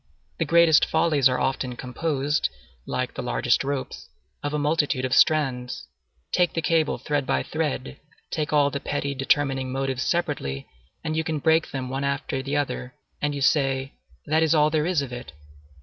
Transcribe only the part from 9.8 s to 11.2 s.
separately, and